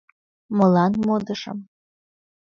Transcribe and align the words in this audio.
—Молан 0.57 0.93
модышым! 1.07 1.59